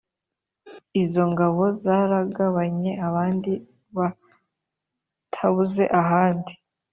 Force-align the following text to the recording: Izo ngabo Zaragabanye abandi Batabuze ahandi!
Izo 1.03 1.21
ngabo 1.31 1.63
Zaragabanye 1.83 2.91
abandi 3.07 3.51
Batabuze 3.97 5.83
ahandi! 6.01 6.53